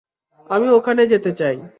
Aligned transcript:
আমি 0.49 0.67
ওখানে 0.69 1.03
যেতে 1.07 1.31
চাই। 1.31 1.55